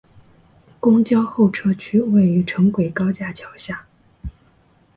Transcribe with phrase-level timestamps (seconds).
[0.79, 3.85] 公交候车区位于城轨高架桥下。